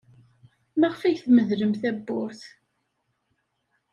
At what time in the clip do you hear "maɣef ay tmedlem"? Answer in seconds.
0.79-1.71